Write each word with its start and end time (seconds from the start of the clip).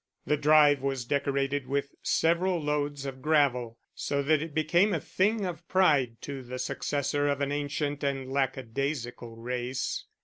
The 0.25 0.35
drive 0.35 0.81
was 0.81 1.05
decorated 1.05 1.67
with 1.67 1.93
several 2.01 2.59
loads 2.59 3.05
of 3.05 3.21
gravel, 3.21 3.77
so 3.93 4.23
that 4.23 4.41
it 4.41 4.55
became 4.55 4.95
a 4.95 4.99
thing 4.99 5.45
of 5.45 5.67
pride 5.67 6.19
to 6.21 6.41
the 6.41 6.57
successor 6.57 7.27
of 7.27 7.39
an 7.39 7.51
ancient 7.51 8.03
and 8.03 8.27
lackadaisical 8.31 9.35
race. 9.35 10.05